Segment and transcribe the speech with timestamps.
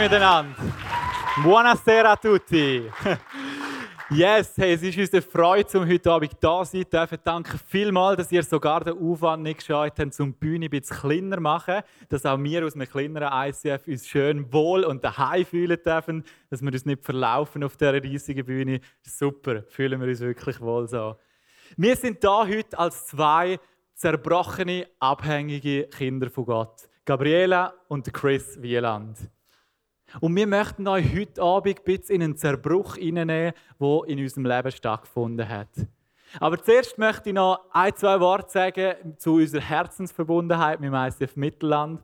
[0.00, 0.54] Miteinander.
[1.42, 2.90] Buonasera a tutti.
[4.12, 7.18] Yes, hey, es ist uns eine Freude, um heute Abend da zu sein dürfen.
[7.22, 10.96] Danke vielmals, dass ihr sogar den Aufwand nicht geschaut habt, um die Bühne ein bisschen
[10.96, 11.82] kleiner zu machen.
[12.08, 16.24] Dass auch wir aus einem kleineren ICF uns schön wohl und daheim fühlen dürfen.
[16.48, 18.80] Dass wir uns nicht verlaufen auf dieser riesigen Bühne.
[19.00, 21.14] Super, fühlen wir uns wirklich wohl so.
[21.76, 23.60] Wir sind da heute als zwei
[23.94, 26.88] zerbrochene, abhängige Kinder von Gott.
[27.04, 29.18] Gabriela und Chris Wieland.
[30.18, 34.46] Und wir möchten euch heute Abend ein bisschen in einen Zerbruch hineinnehmen, der in unserem
[34.46, 35.68] Leben stattgefunden hat.
[36.38, 41.36] Aber zuerst möchte ich noch ein, zwei Worte sagen zu unserer Herzensverbundenheit mit dem ICF
[41.36, 42.00] Mittelland.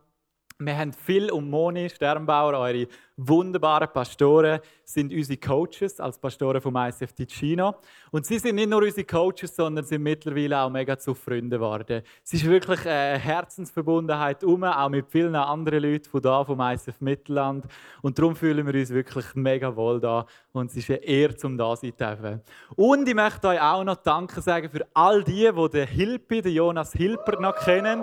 [0.59, 6.75] Wir haben Phil und Moni Sternbauer, eure wunderbaren Pastoren, sind unsere Coaches als Pastoren vom
[6.77, 7.75] ICF Ticino.
[8.11, 12.01] Und sie sind nicht nur unsere Coaches, sondern sind mittlerweile auch mega zu Freunden geworden.
[12.25, 17.03] Es ist wirklich eine Herzensverbundenheit um, auch mit vielen anderen Leuten von da vom ICF
[17.03, 17.67] Mittelland.
[18.01, 20.25] Und darum fühlen wir uns wirklich mega wohl da.
[20.53, 22.41] Und es ist eine Ehre, zum da sein dürfen.
[22.77, 26.55] Und ich möchte euch auch noch Danke sagen für all die, die den Hilpi, den
[26.55, 28.03] Jonas Hilper noch kennen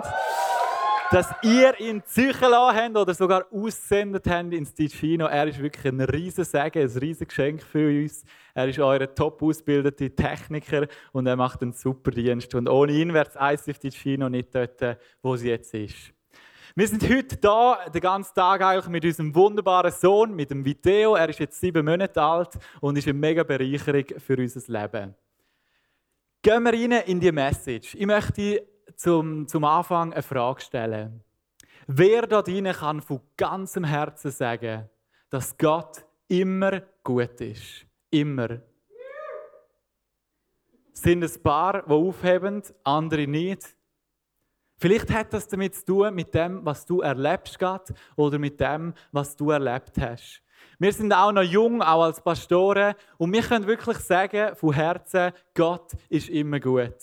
[1.14, 5.26] dass ihr ihn lassen habt oder sogar ausgesendet habt ins Ticino.
[5.26, 8.24] Er ist wirklich ein riesen Segen, ein riesen Geschenk für uns.
[8.52, 12.52] Er ist euer top ausgebildete Techniker und er macht einen super Dienst.
[12.56, 16.12] Und ohne ihn wäre das ICF Ticino nicht dort, wo es jetzt ist.
[16.74, 21.14] Wir sind heute da, den ganzen Tag eigentlich mit unserem wunderbaren Sohn, mit dem Video.
[21.14, 25.14] Er ist jetzt sieben Monate alt und ist eine mega Bereicherung für unser Leben.
[26.42, 27.94] Gehen wir rein in die Message.
[27.94, 31.22] Ich möchte zum, zum Anfang eine Frage stellen.
[31.86, 34.88] Wer da drinnen kann von ganzem Herzen sagen,
[35.28, 37.86] dass Gott immer gut ist?
[38.10, 38.60] Immer.
[40.92, 43.76] Sind ein paar, die aufheben, andere nicht?
[44.78, 48.94] Vielleicht hat das damit zu tun mit dem, was du erlebst, Gott, oder mit dem,
[49.12, 50.42] was du erlebt hast.
[50.78, 55.32] Wir sind auch noch jung, auch als Pastoren, und wir können wirklich sagen, von Herzen,
[55.54, 56.94] Gott ist immer gut.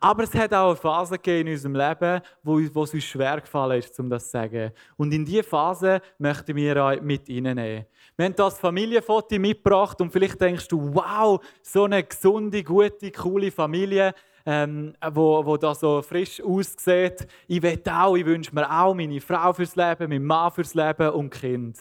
[0.00, 3.78] Aber es hat auch eine Phase in unserem Leben, wo, wo es uns schwer gefallen
[3.78, 4.72] ist, um das zu sagen.
[4.96, 7.86] Und in diese Phase möchten wir euch mit reinnehmen.
[8.16, 13.50] Wir haben das Familienfoto mitgebracht und vielleicht denkst du, wow, so eine gesunde, gute, coole
[13.50, 17.26] Familie, ähm, wo, wo da so frisch aussieht.
[17.46, 21.10] Ich will auch, ich wünsche mir auch meine Frau fürs Leben, meinen Mann fürs Leben
[21.10, 21.78] und Kind.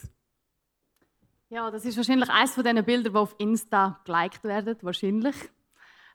[1.50, 5.36] Ja, das ist wahrscheinlich eines von diesen Bildern, die auf Insta geliked werden, wahrscheinlich.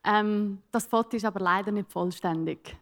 [0.05, 2.77] Ähm, das Foto ist aber leider nicht vollständig.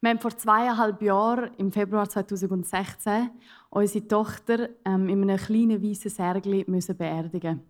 [0.00, 3.30] Wir haben vor zweieinhalb Jahren, im Februar 2016,
[3.70, 7.62] unsere Tochter ähm, in einem kleinen weißen Särgli müssen beerdigen.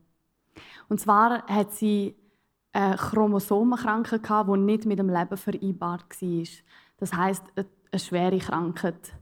[0.88, 2.14] Und zwar hat sie
[2.72, 6.44] eine Chromosomenkrankheit gehabt, die nicht mit dem Leben vereinbart war.
[6.98, 9.14] Das heißt eine schwere Krankheit.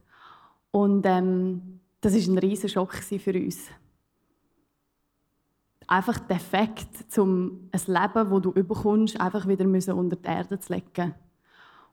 [0.71, 3.69] Und ähm, das ist ein riesiger Schock für uns
[5.87, 9.65] einfach der Fakt, um ein Leben, das du überkommst, einfach wieder
[9.95, 11.15] unter die Erde zu legen.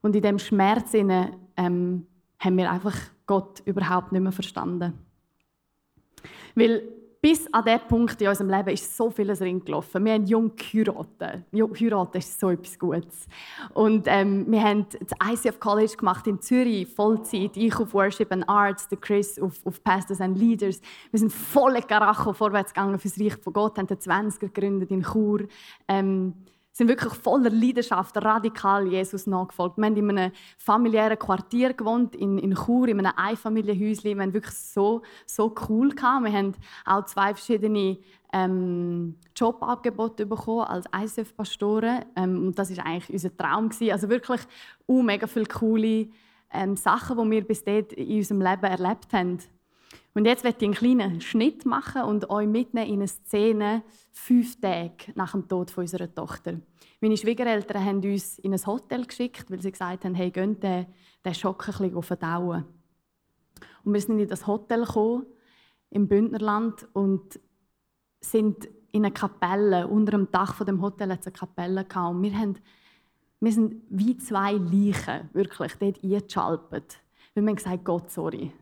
[0.02, 2.06] Und in diesem Schmerz ähm,
[2.38, 2.96] haben wir einfach
[3.26, 4.92] Gott überhaupt nicht mehr verstanden.
[6.54, 6.82] Weil
[7.24, 10.04] bis an diesen Punkt in unserem Leben ist so vieles gelaufen.
[10.04, 11.42] Wir haben jung geheiratet.
[11.54, 13.26] Heiraten ist so etwas Gutes.
[13.72, 17.56] Und ähm, wir haben das ICF College gemacht in Zürich, Vollzeit.
[17.56, 20.82] Ich auf Worship and Arts, der Chris auf, auf Pastors and Leaders.
[21.12, 25.02] Wir sind volle Karacho vorwärts gegangen fürs Reich von Gott, haben den 20er gegründet in
[25.02, 25.44] Chur.
[25.88, 26.34] Ähm,
[26.74, 29.78] sind wirklich voller Leidenschaft radikal Jesus nachgefolgt.
[29.78, 34.16] Wir haben in einem familiären Quartier gewohnt, in, in Chur, in einem Einfamilienhäuschen.
[34.16, 36.24] Wir haben wirklich so, so cool gehabt.
[36.24, 36.54] Wir haben
[36.84, 37.98] auch zwei verschiedene
[38.32, 42.06] ähm, Jobangebote bekommen als ICF-Pastoren.
[42.16, 43.68] Ähm, und das war eigentlich unser Traum.
[43.68, 43.92] Gewesen.
[43.92, 44.40] Also wirklich
[44.88, 46.08] uh, mega viele coole
[46.52, 49.38] ähm, Sachen, die wir bis dort in unserem Leben erlebt haben.
[50.14, 53.82] Und jetzt werde ich einen kleinen Schnitt machen und euch mitnehmen in eine Szene
[54.12, 56.60] fünf Tage nach dem Tod unserer Tochter.
[57.00, 60.86] Meine Schwiegereltern haben uns in ein Hotel geschickt, weil sie gesagt haben, hey, geht den,
[61.24, 62.64] den Schock ein bisschen verdauen.
[63.84, 65.26] Und wir sind in das Hotel gekommen,
[65.90, 67.38] im Bündnerland und
[68.20, 71.86] sind in einer Kapelle, unter dem Dach von dem Hotel hat es eine Kapelle.
[71.94, 72.56] Und wir, haben,
[73.40, 76.98] wir sind wie zwei Leichen, wirklich, dort eingeschaltet.
[77.34, 78.52] Wir haben gesagt, Gott, sorry,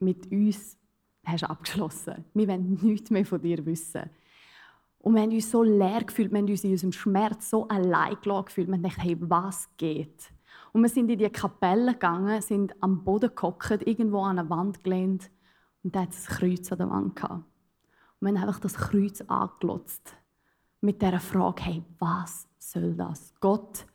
[0.00, 0.76] mit uns
[1.24, 2.24] hast du abgeschlossen.
[2.34, 4.10] Wir wollen nichts mehr von dir wissen.
[4.98, 8.16] Und wir haben uns so leer gefühlt, wir haben uns in unserem Schmerz so allein
[8.20, 8.68] gefühlt.
[8.68, 10.32] Wir haben gedacht, hey, was geht?
[10.72, 14.84] Und wir sind in die Kapelle gegangen, sind am Boden gehockt, irgendwo an eine Wand
[14.84, 15.30] gelehnt
[15.82, 17.44] und da hat es ein Kreuz an der Wand gehabt.
[18.20, 20.14] Und wir haben einfach das Kreuz angelotzt
[20.80, 23.32] mit der Frage, hey, was soll das?
[23.40, 23.86] Gott,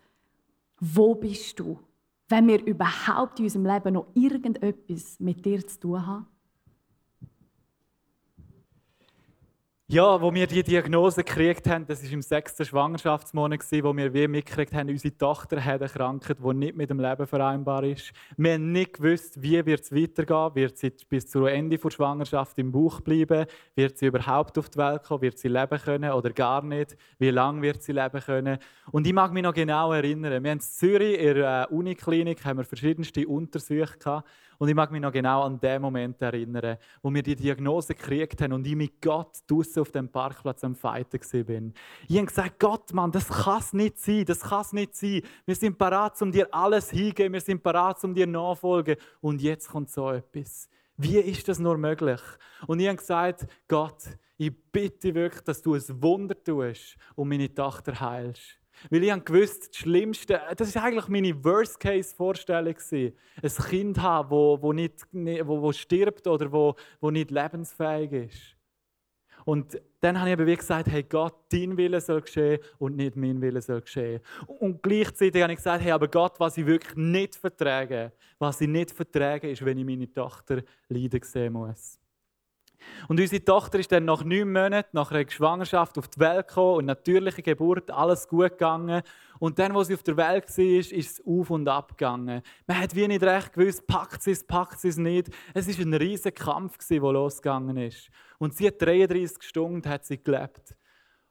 [0.80, 1.80] wo bist du?
[2.28, 6.35] Wenn wir überhaupt in unserem Leben noch irgendetwas mit dir zu tun haben?
[9.96, 14.28] Ja, wo wir die Diagnose gekriegt haben, das war im sechsten Schwangerschaftsmonat, wo wir wie
[14.28, 18.12] mitgekriegt haben, unsere Tochter hat eine Krankheit, die nicht mit dem Leben vereinbar ist.
[18.36, 20.54] Wir haben nicht gewusst, wie wird es weitergehen.
[20.54, 23.46] Wird sie bis zum Ende der Schwangerschaft im Bauch bleiben?
[23.76, 25.22] Wird sie überhaupt auf die Welt kommen?
[25.22, 26.98] Wird sie leben können oder gar nicht?
[27.18, 28.58] Wie lange wird sie leben können?
[28.92, 32.58] Und ich mag mich noch genau erinnern, wir haben in Zürich in der Uniklinik haben
[32.58, 34.28] wir verschiedenste Untersuchungen gehabt.
[34.58, 38.42] Und ich mag mich noch genau an den Moment erinnern, wo wir die Diagnose gekriegt
[38.42, 41.72] haben und ich mit Gott draußen auf dem Parkplatz am Fighten war.
[42.08, 45.22] Ich habe gesagt, Gott, Mann, das kann nicht sein, das kann nicht sein.
[45.46, 48.98] Wir sind parat, um dir alles hingeben, wir sind parat, um dir nachfolgen.
[49.22, 50.70] Und jetzt kommt so etwas.
[50.98, 52.22] Wie ist das nur möglich?
[52.68, 54.04] Und ich habe gesagt, Gott,
[54.38, 58.60] ich bitte wirklich, dass du ein Wunder tust und meine Tochter heilst.
[58.90, 62.76] Weil ich gewusst, das Schlimmste, das war eigentlich meine Worst-Case-Vorstellung.
[62.92, 63.14] Ein
[63.70, 68.56] Kind haben, wo, wo, nicht, wo, wo stirbt oder wo, wo nicht lebensfähig ist.
[69.46, 73.40] Und dann habe ich wie gesagt, hey Gott, dein Wille soll geschehen und nicht mein
[73.42, 74.20] Wille soll geschehen.
[74.48, 78.68] Und gleichzeitig habe ich gesagt, hey, aber Gott, was ich wirklich nicht verträge, was ich
[78.68, 82.00] nicht verträge, ist, wenn ich meine Tochter leiden sehen muss.
[83.08, 86.78] Und unsere Tochter ist dann nach neun Monaten, nach einer Schwangerschaft, auf die Welt gekommen
[86.78, 89.02] und natürliche Geburt, alles gut gegangen.
[89.40, 92.42] Und dann, wo sie auf der Welt war, ist es auf und ab gegangen.
[92.68, 95.30] Man hat wie nicht recht gewusst, packt sie es, packt sie es nicht.
[95.54, 98.10] Es war ein riesiger Kampf, der losgegangen ist.
[98.38, 100.76] Und sie hat 33 Stunden hat sie gelebt.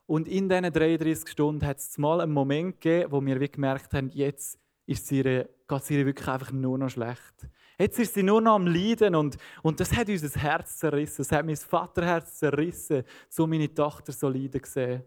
[0.07, 3.95] Und in diesen 33 Stunden hat es mal einen Moment gegeben, wo wir wie gemerkt
[3.95, 7.49] haben, jetzt ist sie, geht es ihr wirklich einfach nur noch schlecht.
[7.79, 11.17] Jetzt ist sie nur noch am Leiden und, und das hat unser Herz zerrissen.
[11.19, 15.03] Das hat mein Vaterherz zerrissen, so meine Tochter so leiden gesehen.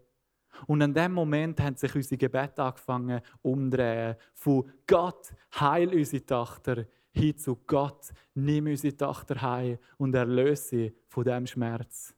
[0.66, 4.16] Und an dem Moment haben sich unsere Gebete angefangen umdrehen.
[4.34, 10.94] Von Gott, heil unsere Tochter, hin zu Gott, nimm unsere Tochter heim und erlöse sie
[11.08, 12.13] von dem Schmerz.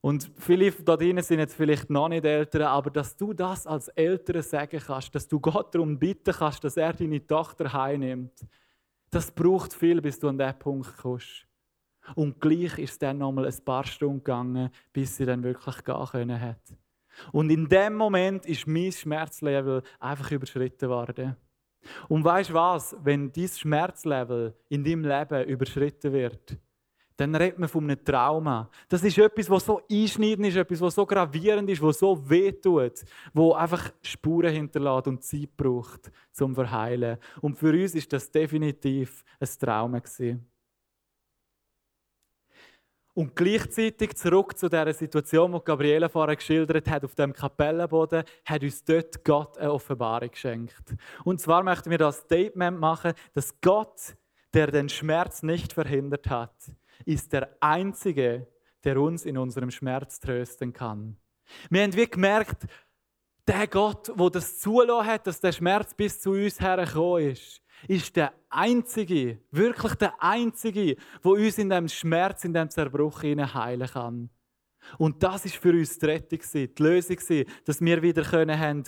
[0.00, 3.88] Und viele da drinnen sind jetzt vielleicht noch nicht Eltern, aber dass du das als
[3.88, 8.46] Eltern sagen kannst, dass du Gott darum bitten kannst, dass er deine Tochter heimnimmt,
[9.16, 11.46] das braucht viel, bis du an diesen Punkt kommst.
[12.14, 15.82] Und gleich ist es dann noch mal ein paar Stunden gegangen, bis sie dann wirklich
[15.84, 16.60] gehen können hat.
[17.32, 21.34] Und in dem Moment ist mein Schmerzlevel einfach überschritten worden.
[22.08, 22.94] Und weißt du was?
[23.02, 26.58] Wenn dieses Schmerzlevel in deinem Leben überschritten wird,
[27.16, 28.68] dann redet man von einem Trauma.
[28.88, 33.04] Das ist etwas, was so einschneidend ist, etwas, was so gravierend ist, was so wehtut,
[33.32, 37.18] wo einfach Spuren hinterlässt und Zeit braucht zum Verheilen.
[37.40, 40.00] Und für uns ist das definitiv ein Trauma.
[43.14, 48.62] Und gleichzeitig zurück zu der Situation, die Gabriele vorher geschildert hat, auf dem Kapellenboden, hat
[48.62, 50.94] uns dort Gott eine Offenbarung geschenkt.
[51.24, 54.14] Und zwar möchten wir das Statement machen, dass Gott,
[54.52, 56.52] der den Schmerz nicht verhindert hat,
[57.04, 58.46] ist der Einzige,
[58.84, 61.16] der uns in unserem Schmerz trösten kann.
[61.70, 62.66] Wir haben wie gemerkt,
[63.46, 68.16] der Gott, der das zulassen hat, dass der Schmerz bis zu uns hergekommen ist, ist
[68.16, 74.30] der Einzige, wirklich der Einzige, der uns in dem Schmerz, in dem Zerbruch heilen kann.
[74.98, 78.84] Und das ist für uns die Rettung, die Lösung, dass wir wieder können haben,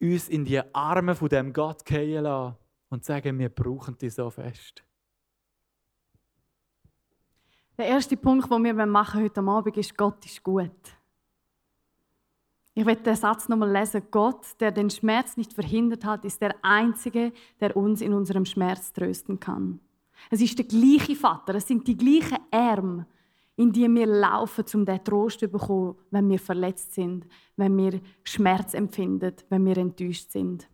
[0.00, 2.56] uns in die Arme von dem Gott gehen lassen
[2.90, 4.84] und sagen, wir brauchen dich so fest.
[7.78, 10.70] Der erste Punkt, den wir machen heute Abend, ist, Gott ist gut.
[12.74, 14.02] Ich werde den Satz nochmal lesen.
[14.10, 18.92] Gott, der den Schmerz nicht verhindert hat, ist der Einzige, der uns in unserem Schmerz
[18.92, 19.80] trösten kann.
[20.30, 23.06] Es ist der gleiche Vater, es sind die gleichen Arme,
[23.56, 28.00] in die wir laufen, um den Trost zu bekommen, wenn wir verletzt sind, wenn wir
[28.22, 30.68] Schmerz empfinden, wenn wir enttäuscht sind.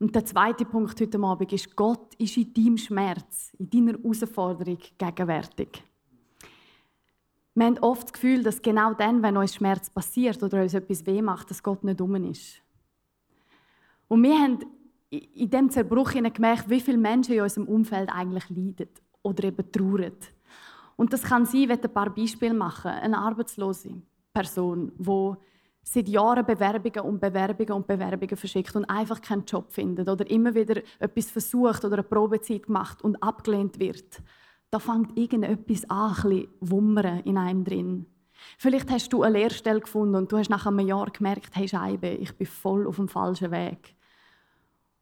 [0.00, 4.78] Und der zweite Punkt heute Abend ist, Gott ist in deinem Schmerz, in deiner Herausforderung
[4.96, 5.84] gegenwärtig.
[7.54, 11.04] Wir haben oft das Gefühl, dass genau dann, wenn uns Schmerz passiert oder uns etwas
[11.04, 12.62] weh macht, dass Gott nicht um ist.
[14.08, 14.60] Und wir haben
[15.10, 18.88] in diesem Zerbruch gemerkt, wie viele Menschen in unserem Umfeld eigentlich leiden
[19.22, 20.16] oder eben trauern.
[20.96, 22.90] Und das kann sein, wenn ein paar Beispiele machen.
[22.90, 24.00] Eine arbeitslose
[24.32, 25.36] Person, die
[25.92, 30.54] seit Jahren Bewerbungen und Bewerbungen und Bewerbungen verschickt und einfach keinen Job findet oder immer
[30.54, 34.22] wieder etwas versucht oder eine Probezeit macht und abgelehnt wird.
[34.70, 38.06] Da fängt irgendetwas an, ein wummern in einem drin.
[38.56, 42.10] Vielleicht hast du eine Lehrstelle gefunden und du hast nach einem Jahr gemerkt, hey Scheibe,
[42.10, 43.96] ich bin voll auf dem falschen Weg.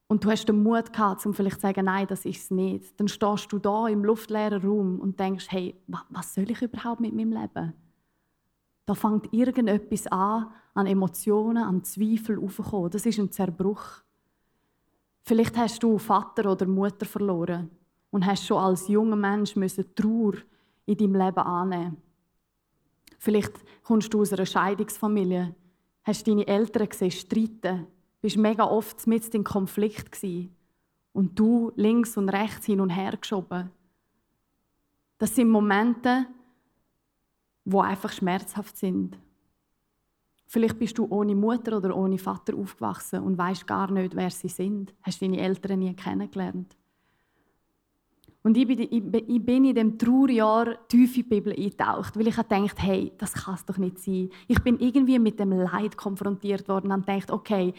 [0.07, 2.99] Und du hast den Mut gehabt, um vielleicht zu sagen, nein, das ist es nicht.
[2.99, 7.15] Dann stehst du da im luftleeren Raum und denkst, hey, was soll ich überhaupt mit
[7.15, 7.75] meinem Leben?
[8.89, 12.91] Da fängt irgendetwas an, an Emotionen, an Zweifel aufzukommen.
[12.91, 13.85] Das ist ein Zerbruch.
[15.25, 17.71] Vielleicht hast du Vater oder Mutter verloren
[18.11, 20.37] und hast schon als junger Mensch müssen Trauer
[20.87, 21.97] in deinem Leben annehmen.
[23.19, 23.53] Vielleicht
[23.83, 25.55] kommst du aus einer Scheidungsfamilie,
[26.05, 27.89] hast deine Eltern gesehen streiten,
[28.23, 30.57] bist mega oft mit in Konflikt gewesen.
[31.13, 33.71] und du links und rechts hin und her geschoben.
[35.19, 36.27] Das sind Momente,
[37.71, 39.19] wo einfach schmerzhaft sind.
[40.47, 44.49] Vielleicht bist du ohne Mutter oder ohne Vater aufgewachsen und weißt gar nicht, wer sie
[44.49, 44.95] sind.
[45.03, 46.75] Hast deine Eltern nie kennengelernt.
[48.43, 53.13] Und ich bin, in dem Trauerjahr tief in die Bibel eingetaucht, weil ich gedacht hey,
[53.19, 54.31] das kann doch nicht sein.
[54.47, 57.75] Ich bin irgendwie mit dem Leid konfrontiert worden und dachte, okay,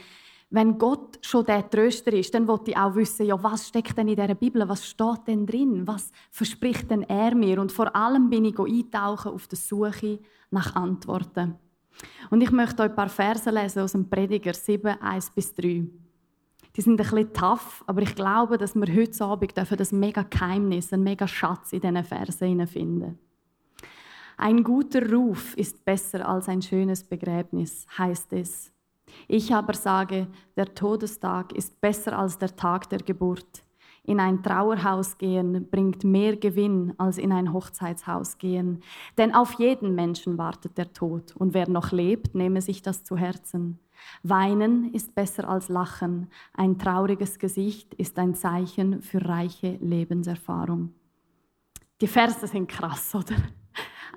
[0.52, 4.08] wenn Gott schon der Tröster ist, dann wollte ich auch wissen, ja, was steckt denn
[4.08, 4.68] in dieser Bibel?
[4.68, 5.88] Was steht denn drin?
[5.88, 7.62] Was verspricht denn er mir?
[7.62, 11.56] Und vor allem bin ich eintauchen auf der Suche nach Antworten.
[12.32, 15.88] Und ich möchte euch ein paar Verse lesen aus dem Prediger 7, 1 bis 3.
[16.76, 20.94] Die sind ein bisschen tough, aber ich glaube, dass wir heute Abend das mega Geheimnis,
[20.94, 23.20] einen mega Schatz in diesen Versen finden.
[24.38, 28.72] Ein guter Ruf ist besser als ein schönes Begräbnis, heißt es.
[29.28, 33.64] Ich aber sage, der Todestag ist besser als der Tag der Geburt.
[34.04, 38.82] In ein Trauerhaus gehen bringt mehr Gewinn als in ein Hochzeitshaus gehen.
[39.18, 43.18] Denn auf jeden Menschen wartet der Tod, und wer noch lebt, nehme sich das zu
[43.18, 43.80] Herzen.
[44.24, 46.30] Weinen ist besser als Lachen.
[46.54, 50.94] Ein trauriges Gesicht ist ein Zeichen für reiche Lebenserfahrung.
[52.02, 53.36] Die Verse sind krass, oder?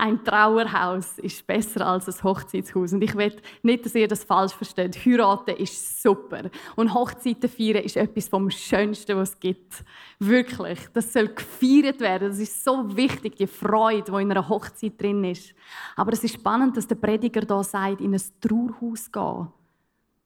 [0.02, 2.92] Ein Trauerhaus ist besser als ein Hochzeitshaus.
[2.92, 4.96] Und ich will nicht, dass ihr das falsch versteht.
[5.06, 6.50] Heiraten ist super.
[6.74, 9.84] Und Hochzeiten feiern ist etwas vom Schönsten, was es gibt.
[10.18, 10.80] Wirklich.
[10.92, 12.30] Das soll gefeiert werden.
[12.30, 15.54] Das ist so wichtig, die Freude, die in einer Hochzeit drin ist.
[15.94, 19.52] Aber es ist spannend, dass der Prediger da sagt, in ein Trauerhaus gehen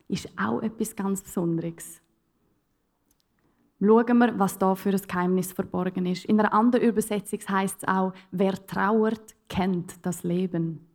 [0.09, 2.00] ist auch etwas ganz Besonderes.
[3.78, 6.25] Schauen wir, was da für ein Geheimnis verborgen ist.
[6.25, 10.87] In einer anderen Übersetzung heißt es auch, wer trauert, kennt das Leben.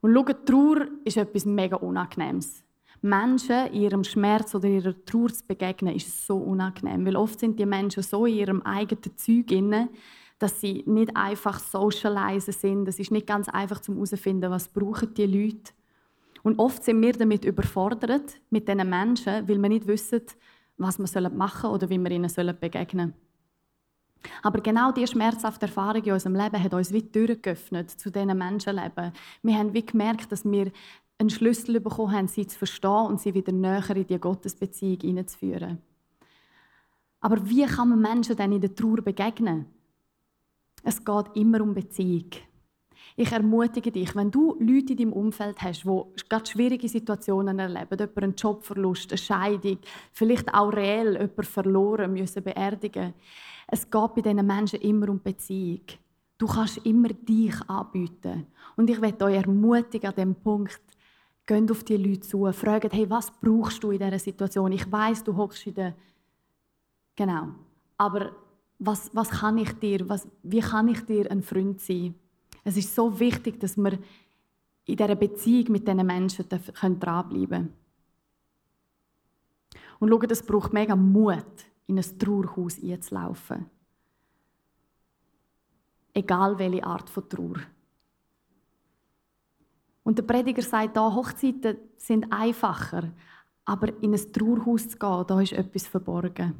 [0.00, 2.64] Und schaut, Trauer ist etwas mega Unangenehmes.
[3.02, 7.04] Menschen in ihrem Schmerz oder ihrer Trauer zu begegnen, ist so unangenehm.
[7.06, 9.88] Weil oft sind die Menschen so in ihrem eigenen Zeug inne,
[10.38, 12.88] dass sie nicht einfach socialisen sind.
[12.88, 15.72] Es ist nicht ganz einfach zum herauszufinden, was brauchen die Leute.
[16.42, 20.22] Und oft sind wir damit überfordert mit diesen Menschen, weil wir nicht wissen,
[20.80, 23.30] was wir machen sollen oder wie wir ihnen begegnen sollen.
[24.42, 28.36] Aber genau diese schmerzhafte Erfahrung in unserem Leben hat uns wie Türen geöffnet zu diesen
[28.36, 29.12] Menschenleben.
[29.42, 30.70] Wir haben wie gemerkt, dass wir
[31.18, 35.78] einen Schlüssel bekommen haben, sie zu verstehen und sie wieder näher in die Gottesbeziehung hineinzuführen.
[37.20, 39.66] Aber wie kann man Menschen dann in der Trauer begegnen?
[40.82, 42.30] Es geht immer um Beziehung.
[43.16, 47.98] Ich ermutige dich, wenn du Leute in deinem Umfeld hast, die gerade schwierige Situationen erleben,
[47.98, 49.78] jemand einen Jobverlust, eine Scheidung,
[50.12, 53.14] vielleicht auch reell jemanden verloren müssen beerdigen.
[53.66, 55.82] Es geht bei diesen Menschen immer um Beziehung.
[56.38, 58.46] Du kannst immer dich anbieten.
[58.76, 60.80] Und ich möchte euch ermutigen an diesem Punkt,
[61.46, 64.72] geht auf die Leute zu, fragt, hey, was brauchst du in dieser Situation?
[64.72, 65.94] Ich weiß, du hockst in der...
[67.16, 67.48] Genau.
[67.98, 68.32] Aber
[68.78, 72.14] was, was kann ich dir, was, wie kann ich dir ein Freund sein?
[72.64, 73.98] Es ist so wichtig, dass wir
[74.84, 77.74] in dieser Beziehung mit diesen Menschen dranbleiben können.
[79.98, 81.44] Und schau, es braucht mega Mut,
[81.86, 83.66] in ein Trauerhaus einzulaufen.
[86.14, 87.60] Egal welche Art von Trauer.
[90.02, 93.12] Und der Prediger sagt da, Hochzeiten sind einfacher,
[93.64, 96.54] aber in ein Trauerhaus zu gehen, da ist etwas verborgen.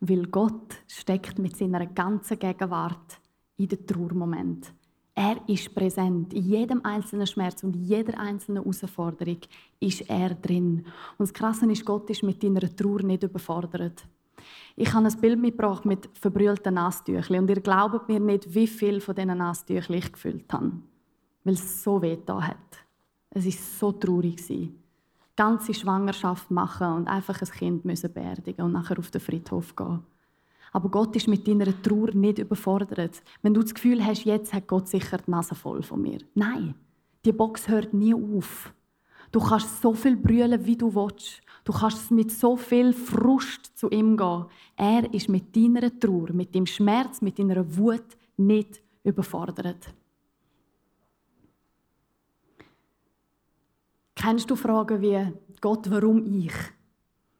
[0.00, 3.20] Weil Gott steckt mit seiner ganzen Gegenwart
[3.56, 4.72] in den Trauermoment.
[5.14, 6.34] Er ist präsent.
[6.34, 9.38] In jedem einzelnen Schmerz und jeder einzelnen Herausforderung
[9.78, 10.84] ist er drin.
[11.18, 14.04] Und das Krasse ist, Gott ist mit deiner Trauer nicht überfordert.
[14.74, 17.38] Ich habe ein Bild mitgebracht mit verbrüllten Nasstüchern.
[17.38, 20.72] Und ihr glaubt mir nicht, wie viel von diesen Nasstüchern ich gefüllt habe.
[21.44, 22.56] Weil es so weh da hat.
[23.30, 24.44] Es war so traurig.
[24.48, 24.74] Die
[25.36, 30.00] ganze Schwangerschaft machen und einfach ein Kind müssen beerdigen und nachher auf den Friedhof gehen.
[30.74, 33.22] Aber Gott ist mit deiner Trauer nicht überfordert.
[33.42, 36.18] Wenn du das Gefühl hast, jetzt hat Gott sicher die Nase voll von mir.
[36.34, 36.74] Nein,
[37.24, 38.74] die Box hört nie auf.
[39.30, 41.40] Du kannst so viel brüllen, wie du willst.
[41.62, 44.46] Du kannst mit so viel Frust zu ihm gehen.
[44.74, 49.94] Er ist mit deiner Trauer, mit dem Schmerz, mit deiner Wut nicht überfordert.
[54.16, 56.52] Kennst du Fragen wie Gott, warum ich?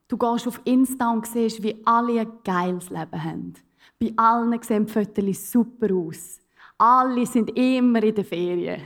[0.06, 3.54] Du gehst auf Insta und siehst, wie alle ein geiles Leben haben.
[3.98, 6.40] Bei allen sehen die Fotos super aus.
[6.76, 8.82] Alle sind immer in der Ferien.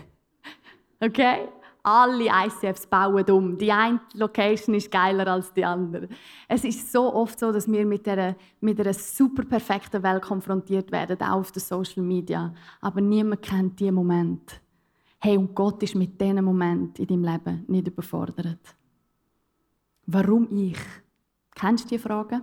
[1.01, 1.49] Okay?
[1.83, 3.57] Alle ICFs bauen um.
[3.57, 6.09] Die eine Location ist geiler als die andere.
[6.47, 10.93] Es ist so oft so, dass wir mit einer, mit einer super perfekten Welt konfrontiert
[10.93, 12.53] werden, auch auf den Social Media.
[12.81, 14.61] Aber niemand kennt diesen Moment.
[15.19, 18.77] Hey, und Gott ist mit diesem Moment in deinem Leben nicht überfordert.
[20.07, 20.79] Warum ich?
[21.59, 22.41] Kennst du diese Frage?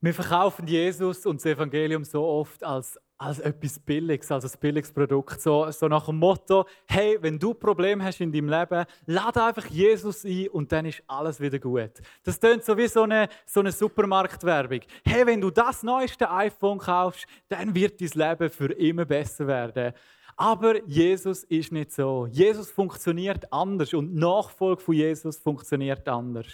[0.00, 4.92] Wir verkaufen Jesus und das Evangelium so oft als, als etwas Billiges, als ein billiges
[4.92, 5.40] Produkt.
[5.40, 9.66] So, so nach dem Motto: Hey, wenn du Probleme hast in deinem Leben, lade einfach
[9.66, 11.92] Jesus ein und dann ist alles wieder gut.
[12.24, 14.80] Das klingt so wie so eine, so eine Supermarktwerbung.
[15.04, 19.92] Hey, wenn du das neueste iPhone kaufst, dann wird dein Leben für immer besser werden.
[20.36, 22.26] Aber Jesus ist nicht so.
[22.30, 26.48] Jesus funktioniert anders und Nachfolge von Jesus funktioniert anders.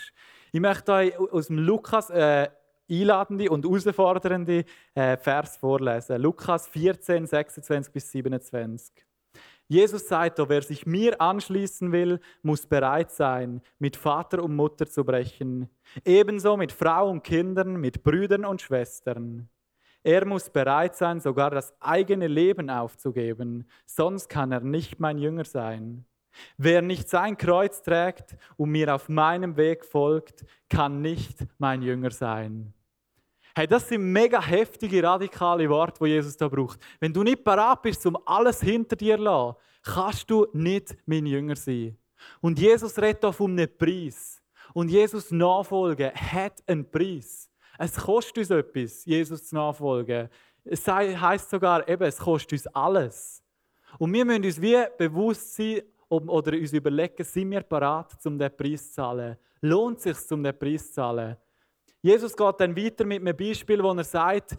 [0.53, 2.49] Ich möchte euch aus dem Lukas äh,
[2.91, 4.65] einladende und herausfordernde
[4.95, 6.21] äh, Vers vorlesen.
[6.21, 9.09] Lukas 14, 26 bis 27.
[9.71, 15.05] Jesus sagt, wer sich mir anschließen will, muss bereit sein, mit Vater und Mutter zu
[15.05, 15.69] brechen.
[16.07, 19.51] Ebenso mit Frau und Kindern, mit Brüdern und Schwestern.
[20.03, 25.45] Er muss bereit sein, sogar das eigene Leben aufzugeben, sonst kann er nicht mein Jünger
[25.45, 26.07] sein.
[26.57, 32.11] Wer nicht sein Kreuz trägt und mir auf meinem Weg folgt, kann nicht mein Jünger
[32.11, 32.73] sein.
[33.59, 36.79] Hey, das sind mega heftige, radikale Worte, die Jesus da braucht.
[37.01, 41.27] Wenn du nicht parat bist, um alles hinter dir zu lassen, kannst du nicht mein
[41.27, 41.99] Jünger sein.
[42.41, 44.41] Und Jesus redet auf um einen Preis.
[44.75, 47.51] Und Jesus nachfolgen hat einen Preis.
[47.77, 50.29] Es kostet uns etwas, Jesus zu nachfolgen.
[50.65, 53.43] Es heißt sogar, eben, es kostet uns alles.
[53.99, 58.57] Und wir müssen uns wie bewusst sein oder uns überlegen, sind wir parat, um diesen
[58.57, 59.37] Preis zu zahlen?
[59.63, 61.37] Lohnt es sich, um diesen Preis zu zahlen?
[62.01, 64.57] Jesus geht dann weiter mit einem Beispiel, wo er sagt,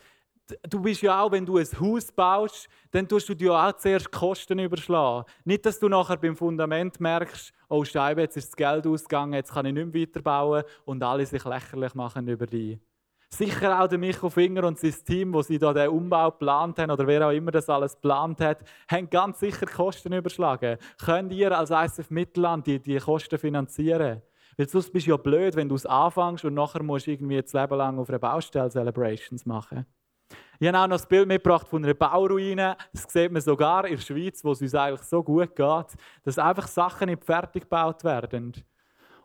[0.70, 4.12] du bist ja auch, wenn du ein Haus baust, dann tust du dir auch zuerst
[4.12, 5.26] Kosten überschlagen.
[5.46, 9.54] Nicht, dass du nachher beim Fundament merkst, oh Scheibe, jetzt ist das Geld ausgegangen, jetzt
[9.54, 12.80] kann ich nicht mehr weiterbauen und alle sich lächerlich machen über dich.
[13.32, 16.90] Sicher auch der Michael Finger und sein Team, wo sie da den Umbau geplant haben
[16.90, 20.78] oder wer auch immer das alles geplant hat, haben ganz sicher Kosten überschlagen.
[20.98, 24.24] Könnt ihr als ISF Mittelland die, die Kosten finanzieren?
[24.58, 27.42] Weil sonst bist du ja blöd, wenn du es anfängst und nachher musst du irgendwie
[27.42, 29.86] das Leben lang auf einer Baustelle Celebrations machen.
[30.60, 32.76] Ich habe auch noch das Bild mitgebracht von einer Bauruine.
[32.92, 35.86] Das sieht man sogar in der Schweiz, wo es uns eigentlich so gut geht,
[36.24, 38.54] dass einfach Sachen nicht fertig gebaut werden.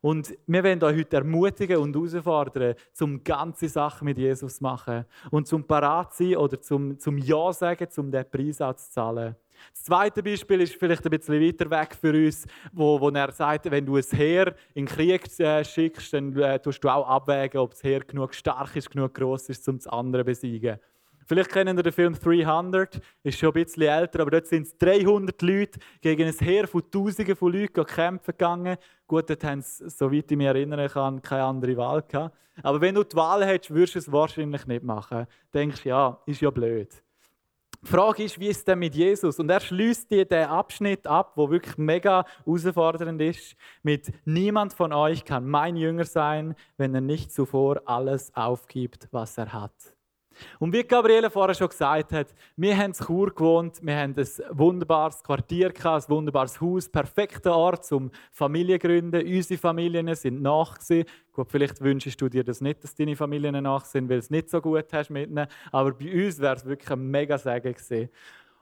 [0.04, 5.06] Und wir wollen euch heute ermutigen und herausfordern, zum ganze Sachen mit Jesus zu machen
[5.30, 9.34] und zum parat sein oder zum, zum Ja sagen, um diesen Preis auch zu zahlen.
[9.72, 13.70] Das zweite Beispiel ist vielleicht ein bisschen weiter weg für uns, wo, wo er sagt,
[13.70, 17.58] wenn du ein Heer in den Krieg äh, schickst, dann äh, tust du auch abwägen,
[17.58, 20.78] ob das Heer genug stark ist, genug groß ist, um das andere zu besiegen.
[21.26, 24.76] Vielleicht kennen ihr den Film 300, ist schon ein bisschen älter, aber dort sind es
[24.78, 28.76] 300 Leute gegen ein Heer von Tausenden von Leuten kämpfen gegangen.
[29.06, 32.36] Gut, dort haben sie, soweit ich mich erinnern kann, keine andere Wahl gehabt.
[32.62, 35.26] Aber wenn du die Wahl hättest, würdest du es wahrscheinlich nicht machen.
[35.52, 37.02] Denkst ja, ist ja blöd.
[37.84, 39.38] Die Frage ist, wie ist es denn mit Jesus?
[39.38, 44.92] Und er schließt dir den Abschnitt ab, wo wirklich mega herausfordernd ist, mit niemand von
[44.94, 49.93] euch kann mein Jünger sein, wenn er nicht zuvor alles aufgibt, was er hat.
[50.58, 54.28] Und wie Gabriele vorher schon gesagt hat, wir haben in Chur gewohnt, wir haben ein
[54.50, 59.26] wunderbares Quartier, ein wunderbares Haus, perfekter Ort zum Familie gründen.
[59.26, 60.78] Unsere Familien sind nach.
[61.32, 64.30] Gut, vielleicht wünschst du dir das nicht, dass deine Familien nach sind, weil du es
[64.30, 65.46] nicht so gut hast mit ihnen.
[65.72, 68.08] Aber bei uns wäre es wirklich ein mega Segen gewesen.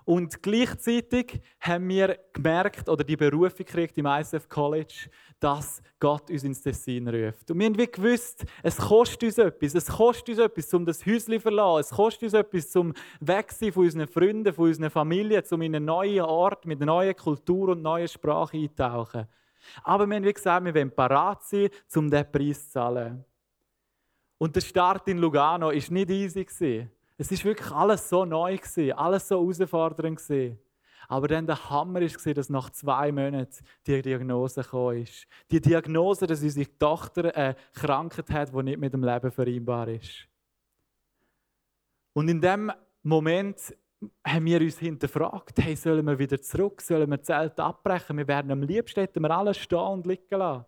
[0.05, 6.45] Und gleichzeitig haben wir gemerkt oder die Berufung gekriegt im ISF College, dass Gott uns
[6.45, 7.51] ins Tessin ruft.
[7.51, 9.75] Und wir haben wie gewusst, es kostet uns etwas.
[9.75, 11.81] Es kostet uns etwas, um das Häuschen zu verlassen.
[11.81, 15.85] Es kostet uns etwas, zum Wegsein von unseren Freunden, von unseren Familien, um in einen
[15.85, 19.27] neuen Ort mit einer neuen Kultur und neuer Sprache einzutauchen.
[19.85, 23.25] Aber wir haben wie gesagt, wir wollen parat sein, um diesen Preis zu zahlen.
[24.39, 26.89] Und der Start in Lugano war nicht easy.
[27.19, 30.59] Es ist wirklich alles so neu gewesen, alles so herausfordernd gewesen.
[31.09, 34.61] Aber dann der Hammer war, dass nach zwei Monaten die Diagnose
[34.95, 35.27] ist.
[35.51, 40.27] Die Diagnose, dass unsere Tochter eine Krankheit hat, die nicht mit dem Leben vereinbar ist.
[42.15, 42.73] Und in dem
[43.03, 43.75] Moment
[44.27, 48.17] haben wir uns hinterfragt, hey, sollen wir wieder zurück, sollen wir Zelt abbrechen?
[48.17, 50.65] Wir werden am liebsten hätten wir alles stehen und liegen lassen.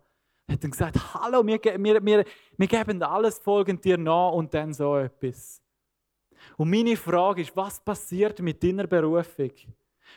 [0.46, 2.24] Dann gesagt, hallo, wir, wir, wir,
[2.57, 5.63] wir geben alles, folgen dir nach und dann so etwas.
[6.57, 9.52] Und meine Frage ist, was passiert mit deiner Berufung?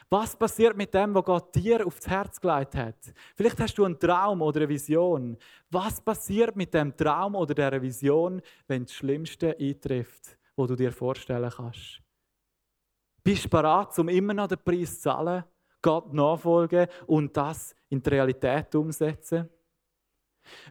[0.09, 3.13] Was passiert mit dem, was Gott dir aufs Herz gelegt hat?
[3.35, 5.37] Vielleicht hast du einen Traum oder eine Vision.
[5.69, 10.91] Was passiert mit dem Traum oder der Vision, wenn das Schlimmste eintrifft, wo du dir
[10.91, 12.01] vorstellen kannst?
[13.23, 15.43] Bist du bereit, um immer noch den Preis zu zahlen,
[15.81, 19.49] Gott nachfolgen und das in die Realität umsetzen?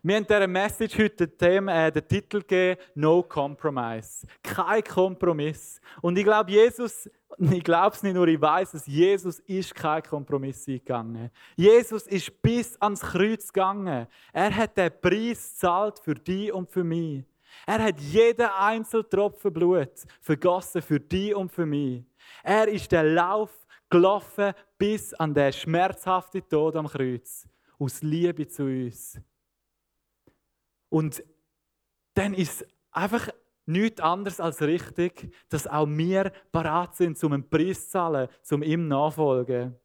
[0.03, 4.27] Wir haben dieser Message heute Thema, äh, den Titel gegeben, No Compromise.
[4.43, 5.81] Kein Kompromiss.
[6.01, 7.09] Und ich glaube, Jesus,
[7.39, 11.31] ich glaube es nicht nur, ich weiß es, Jesus ist kein Kompromiss eingegangen.
[11.57, 14.07] Jesus ist bis ans Kreuz gegangen.
[14.33, 17.25] Er hat den Preis gezahlt für dich und für mich.
[17.67, 22.05] Er hat jeden einzelnen Tropfen Blut vergossen für dich und für mich.
[22.43, 27.49] Er ist den Lauf gelaufen bis an den schmerzhaften Tod am Kreuz.
[27.79, 29.21] Aus Liebe zu uns.
[30.97, 31.23] Und
[32.15, 33.29] dann ist einfach
[33.67, 38.63] nichts anderes als richtig, dass auch wir parat sind, um einen Preis zu zahlen, um
[38.63, 39.77] ihm nachfolgen.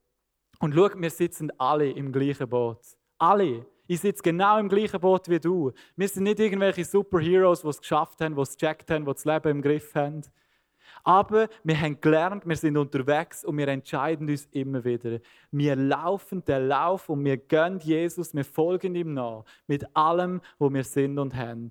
[0.59, 2.79] Und schau, wir sitzen alle im gleichen Boot.
[3.17, 3.65] Alle.
[3.87, 5.73] Ich sitze genau im gleichen Boot wie du.
[5.97, 9.25] Wir sind nicht irgendwelche Superheroes, die es geschafft haben, die es gecheckt haben, die das
[9.25, 10.21] Leben im Griff haben.
[11.03, 15.19] Aber wir haben gelernt, wir sind unterwegs und wir entscheiden uns immer wieder.
[15.51, 20.71] Wir laufen den Lauf und wir gönnen Jesus, wir folgen ihm nach mit allem, wo
[20.71, 21.69] wir sind und haben.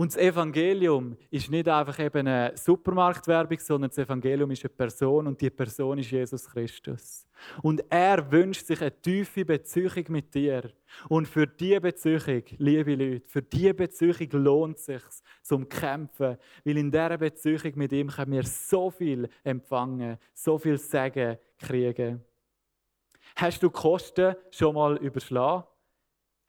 [0.00, 5.26] Und das Evangelium ist nicht einfach eben eine Supermarktwerbung, sondern das Evangelium ist eine Person
[5.26, 7.26] und die Person ist Jesus Christus.
[7.60, 10.72] Und er wünscht sich eine tiefe Beziehung mit dir.
[11.10, 15.02] Und für diese Beziehung, liebe Leute, für diese Beziehung lohnt es sich
[15.42, 20.78] zum Kämpfen, weil in dieser Beziehung mit ihm können wir so viel empfangen, so viel
[20.78, 22.24] Sagen kriegen.
[23.36, 25.64] Hast du Kosten schon mal überschlagen?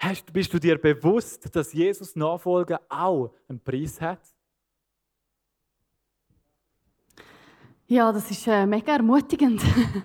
[0.04, 4.20] Hast, bist du dir bewusst, dass Jesus Nachfolgen auch einen Preis hat?
[7.86, 9.62] Ja, das ist äh, mega ermutigend.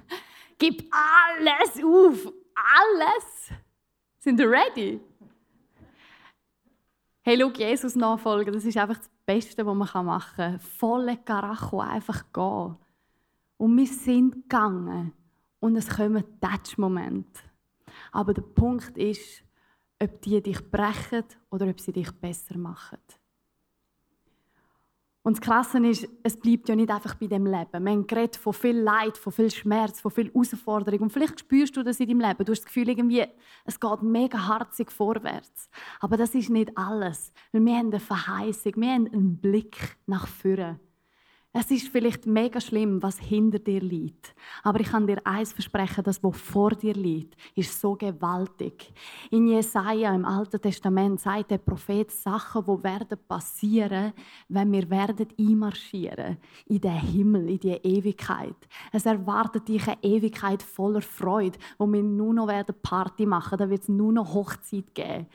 [0.58, 2.30] Gib alles auf.
[2.54, 3.52] Alles.
[4.18, 5.00] Sind ihr ready?
[7.22, 10.60] Hey, schau, Jesus nachfolgen, das ist einfach das Beste, was man machen kann.
[10.60, 12.76] Volle Karacho, einfach gehen.
[13.56, 15.14] Und wir sind gegangen.
[15.58, 17.40] Und es kommen Touch-Momente.
[18.12, 19.45] Aber der Punkt ist,
[20.02, 22.98] ob die dich brechen oder ob sie dich besser machen.
[25.26, 27.82] Und das Krasse ist, es bleibt ja nicht einfach bei dem Leben.
[27.82, 31.00] Man redet von viel Leid, von viel Schmerz, von viel Herausforderung.
[31.00, 32.44] Und vielleicht spürst du das in deinem Leben.
[32.44, 33.24] Du hast das Gefühl, irgendwie,
[33.64, 35.68] es geht mega harzig vorwärts.
[35.98, 37.32] Aber das ist nicht alles.
[37.50, 40.78] Weil wir haben eine Verheißung, wir haben einen Blick nach vorne.
[41.58, 44.34] Es ist vielleicht mega schlimm, was hinter dir liegt.
[44.62, 48.92] Aber ich kann dir eins versprechen, das, was vor dir liegt, ist so gewaltig.
[49.30, 54.12] In Jesaja im Alten Testament sagt der Prophet Sachen, die werden passieren,
[54.50, 58.68] wenn wir werden einmarschieren in den Himmel, in die Ewigkeit.
[58.92, 63.56] Es erwartet dich eine Ewigkeit voller Freude, wo wir nur noch werden Party machen.
[63.56, 65.26] Da wird es nur noch Hochzeit geben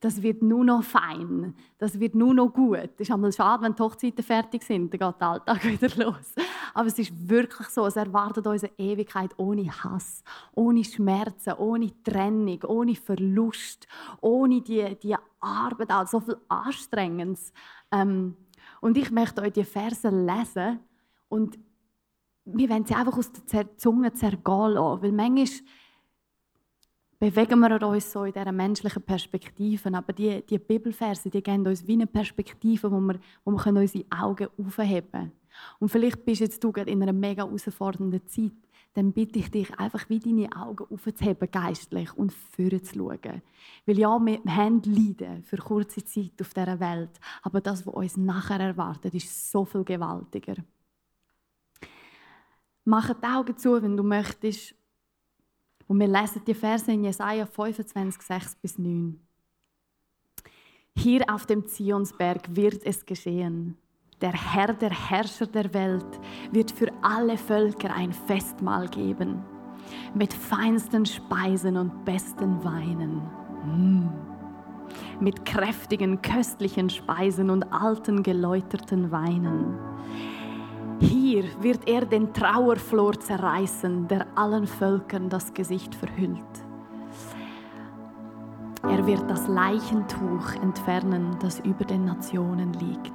[0.00, 2.90] das wird nur noch fein, das wird nur noch gut.
[2.94, 6.34] Es ist einmal schade, wenn die Hochzeiten fertig sind, dann geht der Alltag wieder los.
[6.72, 10.22] Aber es ist wirklich so, es erwartet uns eine Ewigkeit ohne Hass,
[10.54, 13.88] ohne Schmerzen, ohne Trennung, ohne Verlust,
[14.20, 17.52] ohne die, die Arbeit, also so viel Anstrengendes.
[17.90, 18.36] Ähm,
[18.80, 20.78] und ich möchte euch die Verse lesen
[21.28, 21.58] und
[22.44, 25.46] wir wollen sie einfach aus der Zunge zergehen lassen, weil manchmal
[27.18, 29.92] bewegen wir uns so in dieser menschlichen Perspektive.
[29.92, 34.04] Aber die, die Bibelverse die geben uns wie eine Perspektive, wo wir, wo wir unsere
[34.10, 35.32] Augen aufheben können.
[35.78, 38.52] Und vielleicht bist jetzt du gerade in einer mega herausfordernden Zeit.
[38.94, 43.42] Dann bitte ich dich, einfach wie deine Augen aufzuheben, geistlich, und vorne zu schauen.
[43.86, 47.20] Weil ja, wir haben Leiden für kurze Zeit auf dieser Welt.
[47.42, 50.56] Aber das, was uns nachher erwartet, ist so viel gewaltiger.
[52.84, 54.74] Mach die Augen zu, wenn du möchtest.
[55.88, 59.18] Und wir lesen die Verse in Jesaja 25, 6 bis 9.
[60.96, 63.76] Hier auf dem Zionsberg wird es geschehen.
[64.20, 66.20] Der Herr, der Herrscher der Welt,
[66.52, 69.42] wird für alle Völker ein Festmahl geben.
[70.14, 73.22] Mit feinsten Speisen und besten Weinen.
[73.64, 74.08] Mm.
[75.20, 79.78] Mit kräftigen, köstlichen Speisen und alten, geläuterten Weinen
[81.00, 86.38] Hier wird er den Trauerflor zerreißen, der allen Völkern das Gesicht verhüllt.
[88.82, 93.12] Er wird das Leichentuch entfernen, das über den Nationen liegt.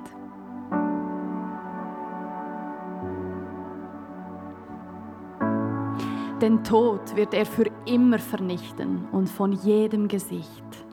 [6.41, 10.85] Den Tod wird er für immer vernichten und von jedem Gesicht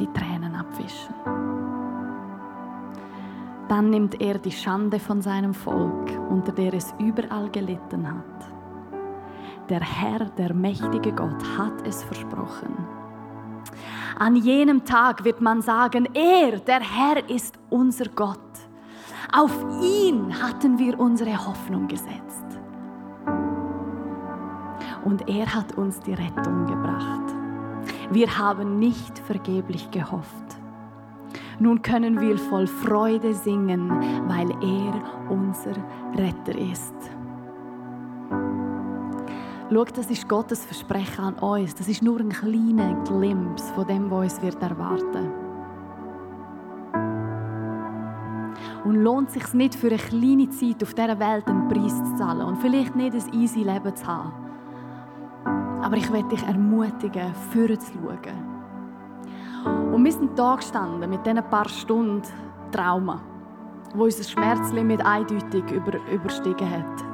[0.00, 1.14] die Tränen abwischen.
[3.68, 8.54] Dann nimmt er die Schande von seinem Volk, unter der es überall gelitten hat.
[9.70, 12.76] Der Herr, der mächtige Gott, hat es versprochen.
[14.18, 18.38] An jenem Tag wird man sagen, er, der Herr, ist unser Gott.
[19.32, 22.44] Auf ihn hatten wir unsere Hoffnung gesetzt.
[25.04, 27.34] Und er hat uns die Rettung gebracht.
[28.10, 30.58] Wir haben nicht vergeblich gehofft.
[31.58, 33.90] Nun können wir voll Freude singen,
[34.28, 35.74] weil er unser
[36.16, 36.94] Retter ist.
[39.72, 41.74] Schau, das ist Gottes Versprechen an uns.
[41.74, 45.32] Das ist nur ein kleiner Glimpse von dem, was uns wird erwarten
[48.84, 52.16] Und lohnt es sich nicht für eine kleine Zeit auf dieser Welt einen Preis zu
[52.16, 54.32] zahlen und vielleicht nicht ein easy Leben zu haben.
[55.82, 57.78] Aber ich werde dich ermutigen, vorzurschauen.
[57.84, 58.53] zu schauen
[59.64, 62.22] und wir sind da gestanden mit diesen paar Stunden
[62.72, 63.20] Trauma,
[63.94, 67.04] wo unser Schmerzlimit eindeutig über, überstiegen hat.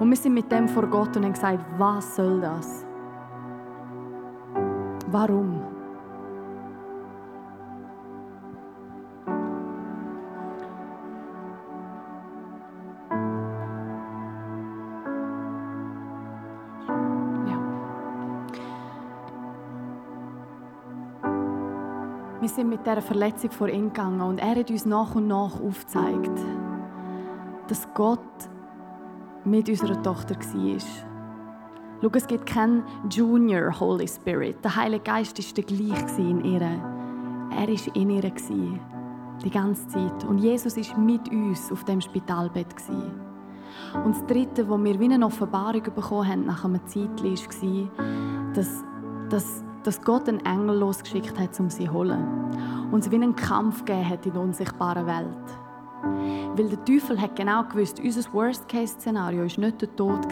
[0.00, 2.84] Und wir sind mit dem vor Gott und haben gesagt, was soll das?
[5.10, 5.77] Warum?
[22.58, 26.40] Sind mit dieser Verletzung vor ihn gegangen und er hat uns nach und nach aufgezeigt,
[27.68, 28.18] dass Gott
[29.44, 30.78] mit unserer Tochter war.
[32.02, 34.56] Schau, es gibt keinen Junior Holy Spirit.
[34.64, 36.60] Der Heilige Geist war der gleich in ihr.
[36.60, 38.32] Er war in ihr
[39.44, 40.24] die ganze Zeit.
[40.24, 42.74] Und Jesus war mit uns auf dem Spitalbett.
[44.04, 48.84] Und das Dritte, wo wir wie eine Offenbarung bekommen haben nach einem Zeitchen, war, dass,
[49.28, 52.24] dass dass Gott einen Engel losgeschickt hat, um sie zu holen.
[52.90, 56.56] Und es wie einen Kampf gegeben hat in der unsichtbaren Welt.
[56.56, 60.26] Weil der Teufel hat genau gewusst, unser Worst-Case-Szenario war nicht der Tod.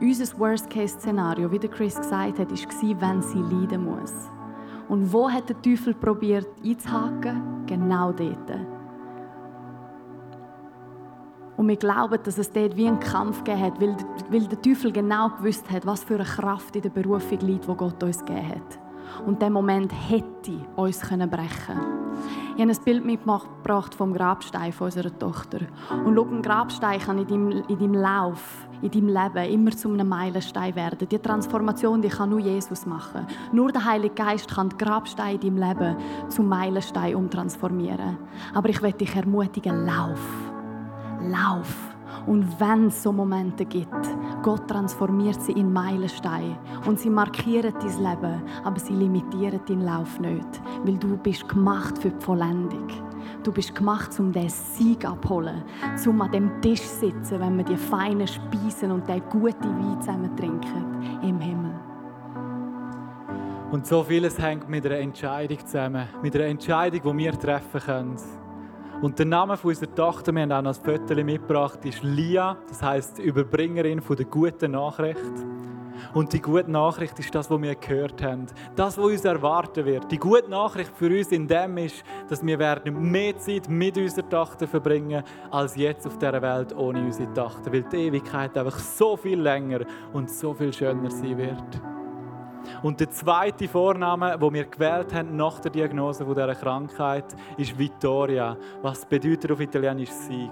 [0.00, 4.12] Unser Worst-Case-Szenario, wie Chris gesagt hat, war, wenn sie leiden muss.
[4.88, 7.64] Und wo hat der Teufel probiert einzuhaken?
[7.66, 8.73] Genau dort.
[11.64, 13.96] Und wir glauben, dass es dort wie einen Kampf gegeben hat, weil,
[14.28, 17.74] weil der Teufel genau gewusst hat, was für eine Kraft in der Berufung liegt, die
[17.74, 19.24] Gott uns gegeben hat.
[19.24, 21.80] Und der Moment hätte uns brechen können.
[22.54, 25.60] Ich habe ein Bild mitgebracht vom Grabstein von unserer Tochter.
[26.04, 29.88] Und schau, ein Grabstein kann in deinem, in deinem Lauf, in deinem Leben immer zu
[29.88, 31.08] einem Meilenstein werden.
[31.08, 33.26] Die Transformation die kann nur Jesus machen.
[33.52, 35.96] Nur der Heilige Geist kann die Grabstein in deinem Leben
[36.28, 38.18] zum Meilenstein umtransformieren.
[38.52, 40.52] Aber ich möchte dich ermutigen, lauf
[41.30, 41.94] lauf.
[42.26, 43.92] Und wenn es so Momente gibt,
[44.42, 46.56] Gott transformiert sie in Meilenstein
[46.86, 51.98] und sie markieren dein Leben, aber sie limitieren deinen Lauf nicht, weil du bist gemacht
[51.98, 52.88] für die Vollendung.
[53.42, 55.62] Du bist gemacht, um diesen Sieg abzuholen,
[56.06, 60.00] um an dem Tisch zu sitzen, wenn wir die feinen Speisen und den guten Wein
[60.00, 61.74] zusammen trinken im Himmel.
[63.70, 68.16] Und so vieles hängt mit einer Entscheidung zusammen, mit einer Entscheidung, die wir treffen können.
[69.04, 72.56] Und der Name von unserer Tochter, wir haben auch noch ein Foto mitgebracht, ist Lia,
[72.66, 75.20] das heißt Überbringerin von der guten Nachricht.
[76.14, 78.46] Und die gute Nachricht ist das, was wir gehört haben.
[78.74, 80.10] Das, was uns erwarten wird.
[80.10, 84.26] Die gute Nachricht für uns in dem ist, dass wir werden mehr Zeit mit unserer
[84.26, 87.74] Tochter verbringen, als jetzt auf dieser Welt ohne unsere Tochter.
[87.74, 89.80] Weil die Ewigkeit einfach so viel länger
[90.14, 91.93] und so viel schöner sein wird.
[92.82, 97.24] Und der zweite Vorname, wo wir gewählt haben nach der Diagnose dieser Krankheit,
[97.56, 100.50] ist Vittoria, was bedeutet auf Italienisch Sieg.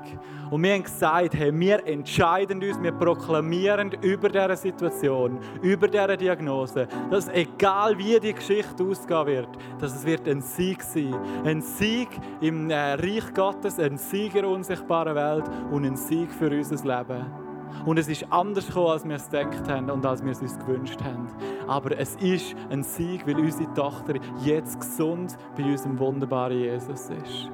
[0.50, 6.16] Und wir haben gesagt, hey, wir entscheiden uns, wir proklamieren über diese Situation, über diese
[6.16, 9.48] Diagnose, dass egal wie die Geschichte ausgehen wird,
[9.78, 11.14] dass es wird ein Sieg sein.
[11.44, 12.08] Ein Sieg
[12.40, 16.76] im äh, Reich Gottes, ein Sieg in der unsichtbaren Welt und ein Sieg für unser
[16.98, 17.41] Leben.
[17.84, 20.58] Und es ist anders gekommen, als wir es gedacht haben und als wir es uns
[20.58, 21.28] gewünscht haben.
[21.66, 27.50] Aber es ist ein Sieg, weil unsere Tochter jetzt gesund bei unserem wunderbaren Jesus ist.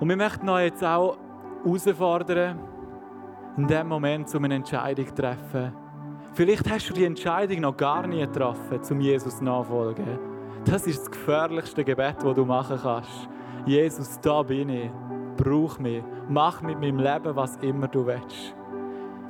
[0.00, 1.16] Und wir möchten euch jetzt auch
[1.64, 2.58] herausfordern,
[3.56, 5.72] in dem Moment zu einer Entscheidung zu treffen.
[6.34, 10.18] Vielleicht hast du die Entscheidung noch gar nie getroffen, zum Jesus nachfolgen.
[10.64, 13.28] Das ist das gefährlichste Gebet, das du machen kannst.
[13.66, 14.90] Jesus, da bin ich
[15.36, 16.02] brauch mich.
[16.28, 18.54] Mach mit meinem Leben, was immer du willst.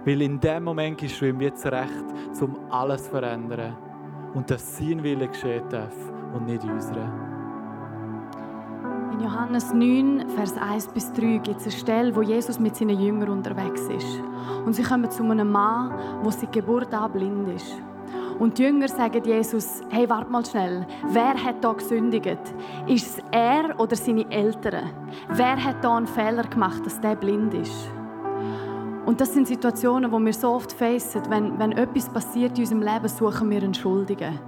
[0.04, 2.04] Weil in dem Moment gibst du ihm jetzt Recht,
[2.40, 3.76] um alles zu verändern.
[4.34, 5.94] Und dass sein Wille geschehen darf
[6.34, 7.10] und nicht unsere.
[9.12, 13.00] In Johannes 9, Vers 1 bis 3 gibt es eine Stelle, wo Jesus mit seinen
[13.00, 14.20] Jüngern unterwegs ist.
[14.66, 17.80] Und sie kommen zu einem Mann, der seit Geburt an blind ist.
[18.38, 22.38] Und die Jünger sagen Jesus, hey, warte mal schnell, wer hat da gesündigt?
[22.86, 24.90] Ist es er oder seine Eltern?
[25.28, 27.88] Wer hat da einen Fehler gemacht, dass der blind ist?
[29.06, 31.22] Und das sind Situationen, die wir so oft facen.
[31.28, 34.38] Wenn, wenn etwas passiert in unserem Leben, suchen wir einen Schuldigen.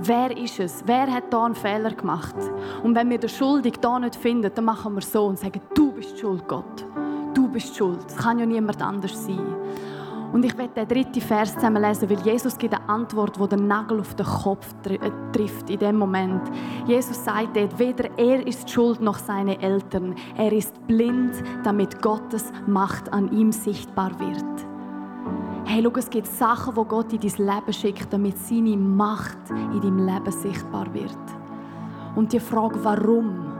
[0.00, 0.84] Wer ist es?
[0.86, 2.36] Wer hat da einen Fehler gemacht?
[2.84, 5.90] Und wenn wir den Schuldigen da nicht finden, dann machen wir so und sagen, du
[5.92, 6.86] bist schuld, Gott.
[7.34, 7.98] Du bist schuld.
[8.06, 9.56] Es kann ja niemand anders sein.
[10.34, 13.68] Und ich werde den dritten Vers zusammen lesen, weil Jesus gibt eine Antwort, die den
[13.68, 14.98] Nagel auf den Kopf äh,
[15.32, 16.42] trifft in dem Moment.
[16.88, 20.16] Jesus sagt dort, weder er ist schuld noch seine Eltern.
[20.36, 24.44] Er ist blind, damit Gottes Macht an ihm sichtbar wird.
[25.66, 29.80] Hey, schau, es gibt Sachen, die Gott in dein Leben schickt, damit seine Macht in
[29.80, 31.16] deinem Leben sichtbar wird.
[32.16, 33.53] Und die Frage, warum,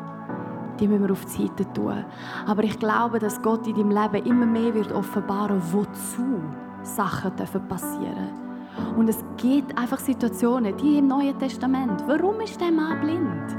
[0.81, 2.05] die müssen wir auf die Seite tun.
[2.47, 6.43] Aber ich glaube, dass Gott in deinem Leben immer mehr wird offenbaren, wozu
[6.83, 7.33] Sachen
[7.69, 8.45] passieren dürfen.
[8.97, 12.03] Und es gibt einfach Situationen, die im Neuen Testament.
[12.07, 13.57] Warum ist der Mann blind?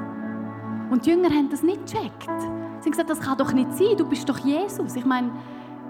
[0.92, 2.30] Und die Jünger haben das nicht gecheckt.
[2.80, 4.96] Sie haben gesagt, das kann doch nicht sein, du bist doch Jesus.
[4.96, 5.32] Ich meine,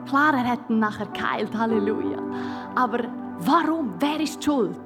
[0.07, 2.19] klar, er hat ihn nachher geheilt, Halleluja.
[2.75, 2.99] Aber
[3.39, 3.93] warum?
[3.99, 4.79] Wer ist die schuld?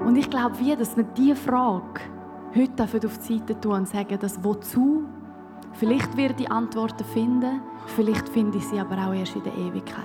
[0.00, 2.00] Und ich glaube, wie, dass wir diese Frage
[2.56, 5.04] heute auf die Seite tun und sagen, dass wozu,
[5.72, 10.04] vielleicht wird die Antworten finden, vielleicht finde ich sie aber auch erst in der Ewigkeit.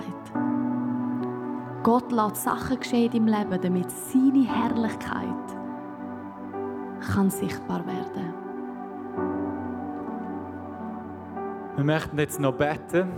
[1.82, 5.26] Gott lässt Sachen geschehen im Leben, damit seine Herrlichkeit
[7.14, 8.34] kann sichtbar werden
[11.76, 13.08] Wir möchten jetzt noch beten.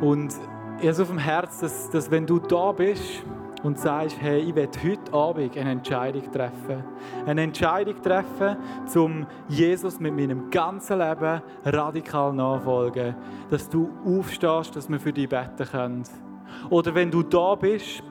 [0.00, 0.32] Und
[0.80, 3.22] ich habe auf dem Herzen, dass, dass wenn du da bist
[3.62, 6.84] und sagst, hey, ich will heute Abend eine Entscheidung treffen.
[7.26, 8.56] Eine Entscheidung treffen,
[8.94, 13.16] um Jesus mit meinem ganzen Leben radikal nachfolgen.
[13.50, 16.04] Dass du aufstehst, dass wir für dich beten können.
[16.70, 18.02] Oder wenn du da bist,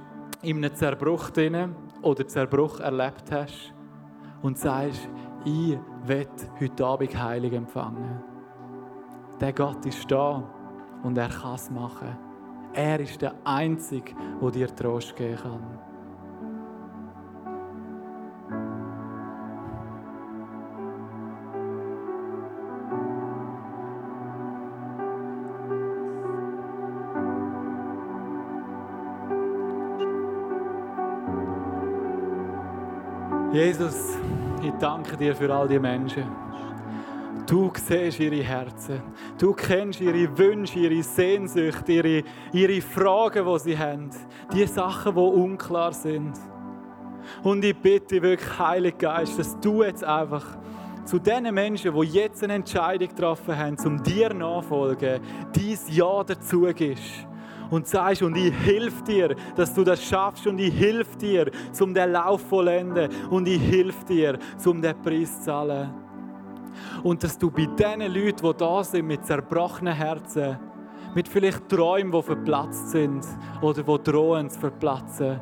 [0.41, 3.73] in einem Zerbruch drin oder Zerbruch erlebt hast
[4.41, 5.10] und sagst,
[5.45, 6.27] ich will
[6.60, 8.21] heute Abend Heilig empfangen.
[9.39, 10.43] Der Gott ist da
[11.03, 12.26] und er kann es machen.
[12.73, 15.88] Er ist der Einzige, der dir Trost geben kann.
[33.58, 34.15] Jesus,
[34.62, 36.25] ich danke dir für all die Menschen.
[37.47, 39.01] Du siehst ihre Herzen.
[39.39, 44.10] Du kennst ihre Wünsche, ihre Sehnsucht, ihre, ihre Fragen, die sie haben.
[44.53, 46.33] Die Sachen, die unklar sind.
[47.43, 50.57] Und ich bitte wirklich, Heiliger Geist, dass du jetzt einfach
[51.05, 55.21] zu den Menschen, die jetzt eine Entscheidung getroffen haben, um dir nachfolgen,
[55.55, 57.25] dies Ja dazu gibst
[57.69, 61.93] und sagst, und ich helfe dir, dass du das schaffst und ich helfe dir, um
[61.93, 66.07] den Lauf vollenden und ich helfe dir, um den Preis zu zahlen.
[67.03, 70.57] Und dass du bei den Leuten, die da sind, mit zerbrochenen Herzen,
[71.15, 73.25] mit vielleicht Träumen, die verplatzt sind
[73.61, 75.39] oder die drohen zu verplatzen,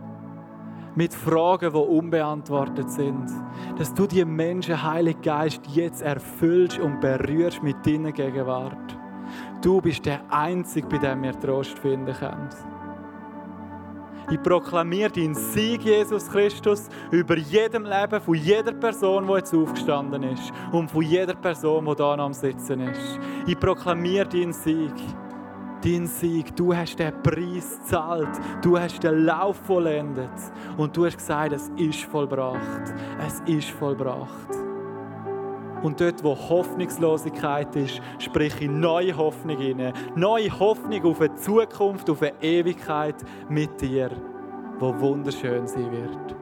[0.96, 3.26] mit Fragen, die unbeantwortet sind,
[3.78, 8.98] dass du die Menschen, Heilig Geist, jetzt erfüllst und berührst mit deiner Gegenwart.
[9.62, 12.50] Du bist der Einzige, bei dem wir Trost finden können.
[14.32, 20.24] Ich proklamiere deinen Sieg, Jesus Christus, über jedem Leben von jeder Person, die jetzt aufgestanden
[20.24, 23.20] ist und von jeder Person, die da am Sitzen ist.
[23.46, 24.94] Ich proklamiere deinen Sieg.
[25.84, 28.30] Dein Sieg, du hast den Preis gezahlt,
[28.64, 30.32] du hast den Lauf vollendet
[30.78, 32.94] und du hast gesagt, es ist vollbracht.
[33.20, 34.66] Es ist vollbracht.
[35.84, 39.94] Und dort, wo Hoffnungslosigkeit ist, sprich ich neue Hoffnung hinein.
[40.16, 43.16] Neue Hoffnung auf eine Zukunft, auf eine Ewigkeit
[43.50, 44.10] mit dir,
[44.80, 46.36] wo wunderschön sein wird.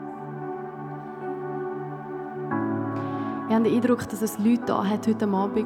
[3.49, 5.65] Ich habe den Eindruck, dass es Leute da hat heute Abend, die,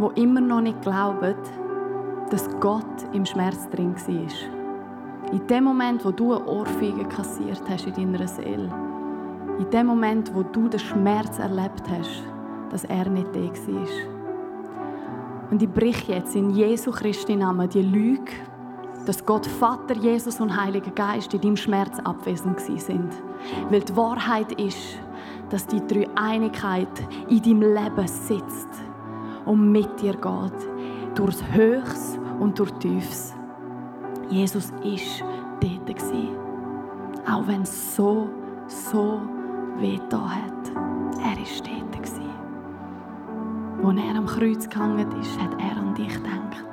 [0.00, 1.34] die immer noch nicht glauben,
[2.30, 5.32] dass Gott im Schmerz drin war.
[5.32, 8.70] In dem Moment, wo du eine Ohrfeige kassiert hast in deiner Seele,
[9.58, 12.22] in dem Moment, wo du den Schmerz erlebt hast,
[12.70, 13.88] dass er nicht da war.
[15.50, 18.32] Und ich brich jetzt in Jesu Christi Namen die Lüge,
[19.04, 23.12] dass Gott Vater, Jesus und Heiliger Geist in deinem Schmerz abwesend sind.
[23.68, 24.98] Weil die Wahrheit ist,
[25.50, 26.88] dass die Dreieinigkeit
[27.28, 28.68] in deinem Leben sitzt.
[29.44, 31.16] und mit dir geht.
[31.16, 33.34] Durchs Höchst und durch Tiefs.
[34.30, 35.22] Jesus ist
[35.60, 36.02] dort.
[37.30, 38.28] Auch wenn es so,
[38.66, 39.20] so
[39.78, 40.72] weh da hat.
[41.24, 41.82] Er ist dort.
[43.84, 46.66] Als er am Kreuz gehangen ist, hat er an dich gedacht.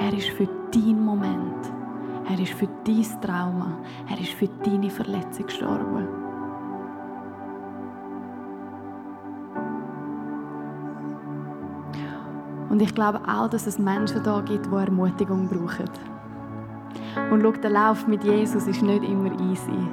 [0.00, 1.70] Er ist für deinen Moment.
[2.26, 3.76] Er ist für dein Trauma.
[4.08, 6.08] Er ist für deine Verletzung gestorben.
[12.70, 15.90] Und ich glaube auch, dass es Menschen da gibt, die Ermutigung brauchen.
[17.30, 19.86] Und schau, der Lauf mit Jesus ist nicht immer easy.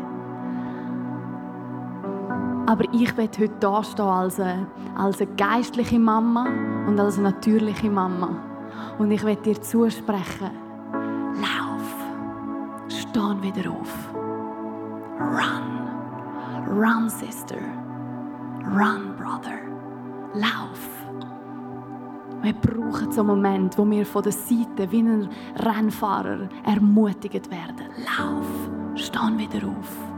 [2.67, 6.47] Aber ich will heute da stehen als eine, als eine geistliche Mama
[6.85, 8.35] und als eine natürliche Mama.
[8.99, 10.51] Und ich will dir zusprechen,
[11.35, 11.95] lauf,
[12.89, 14.09] steh wieder auf.
[15.17, 17.55] Run, run, Sister.
[18.65, 19.59] Run, Brother.
[20.33, 20.89] Lauf.
[22.41, 27.87] Wir brauchen so einen Moment, wo wir von der Seite wie ein Rennfahrer ermutigt werden.
[27.97, 28.45] Lauf,
[28.95, 30.16] steh wieder auf.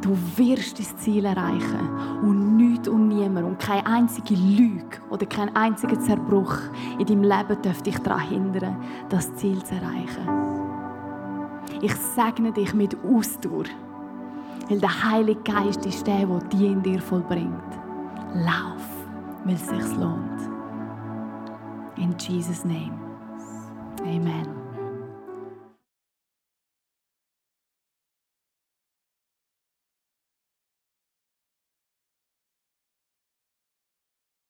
[0.00, 5.54] Du wirst dein Ziel erreichen und nichts und niemand und keine einzige Lüge oder kein
[5.54, 6.56] einziger Zerbruch
[6.98, 8.76] in deinem Leben darf dich daran hindern,
[9.10, 10.26] das Ziel zu erreichen.
[11.82, 13.64] Ich segne dich mit Ausdauer,
[14.68, 17.52] weil der Heilige Geist ist der, der die in dir vollbringt.
[18.34, 18.86] Lauf,
[19.44, 20.40] weil es sich lohnt.
[21.96, 22.98] In Jesus' name.
[24.02, 24.59] Amen.